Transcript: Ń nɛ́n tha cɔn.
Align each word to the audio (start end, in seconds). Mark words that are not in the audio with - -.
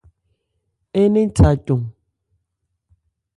Ń 1.01 1.05
nɛ́n 1.13 1.27
tha 1.35 1.49
cɔn. 1.65 1.81